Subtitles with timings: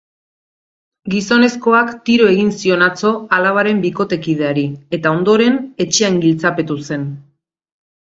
[1.13, 4.67] Gizonezkoak tiro egin zion atzo alabaren bikotekideari,
[5.01, 7.09] eta ondoren etxean giltzapetu zen.